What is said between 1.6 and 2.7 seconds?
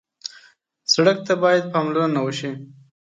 پاملرنه وشي.